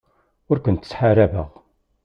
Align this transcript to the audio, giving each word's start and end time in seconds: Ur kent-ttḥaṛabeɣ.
Ur 0.49 0.57
kent-ttḥaṛabeɣ. 0.63 1.49